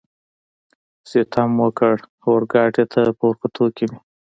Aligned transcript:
ستم 1.09 1.49
وکړ، 1.63 1.93
اورګاډي 2.27 2.83
ته 2.91 3.01
په 3.17 3.23
ورختو 3.29 3.65
کې 3.75 3.85
مې. 3.89 3.99